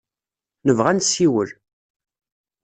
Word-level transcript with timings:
Nebɣa 0.65 0.89
ad 0.91 0.95
nessiwel. 0.97 1.49